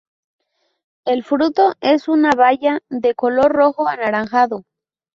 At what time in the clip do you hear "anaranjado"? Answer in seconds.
3.87-4.63